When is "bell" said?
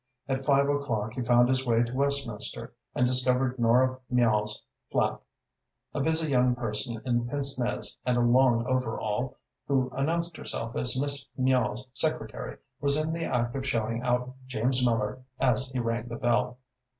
16.15-16.57